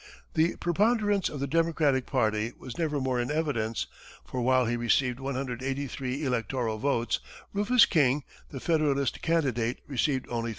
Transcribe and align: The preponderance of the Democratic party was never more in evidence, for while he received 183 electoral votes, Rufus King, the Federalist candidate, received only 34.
The 0.33 0.55
preponderance 0.55 1.29
of 1.29 1.39
the 1.41 1.45
Democratic 1.45 2.07
party 2.07 2.53
was 2.57 2.75
never 2.75 2.99
more 2.99 3.19
in 3.21 3.29
evidence, 3.29 3.85
for 4.25 4.41
while 4.41 4.65
he 4.65 4.75
received 4.75 5.19
183 5.19 6.23
electoral 6.25 6.79
votes, 6.79 7.19
Rufus 7.53 7.85
King, 7.85 8.23
the 8.49 8.59
Federalist 8.59 9.21
candidate, 9.21 9.77
received 9.85 10.25
only 10.27 10.49
34. 10.49 10.49